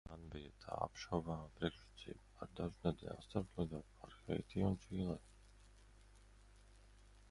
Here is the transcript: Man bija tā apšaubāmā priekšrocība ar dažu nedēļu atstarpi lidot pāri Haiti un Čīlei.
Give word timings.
Man 0.11 0.21
bija 0.35 0.53
tā 0.61 0.77
apšaubāmā 0.85 1.43
priekšrocība 1.59 2.45
ar 2.47 2.51
dažu 2.61 2.79
nedēļu 2.87 3.13
atstarpi 3.13 3.61
lidot 3.65 3.95
pāri 4.01 4.19
Haiti 4.33 4.67
un 4.71 4.81
Čīlei. 4.85 5.19